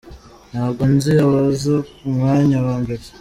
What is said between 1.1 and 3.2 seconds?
abaza ku mwanya wa mbere